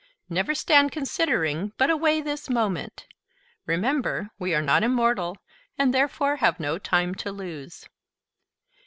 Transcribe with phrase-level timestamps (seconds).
[0.29, 3.05] Never stand considering, but away this moment.
[3.67, 5.37] Remember, we are not immortal,
[5.77, 7.87] and therefore have no time to lose.